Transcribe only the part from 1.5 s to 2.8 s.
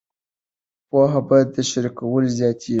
شریکولو زیاتیږي.